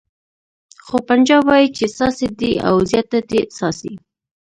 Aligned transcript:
خو 0.85 0.95
پنجاب 1.09 1.43
وایي 1.47 1.67
چې 1.77 1.85
څاڅي 1.97 2.27
دې 2.39 2.51
او 2.67 2.75
زیاته 2.89 3.19
دې 3.29 3.39
څاڅي. 3.57 3.93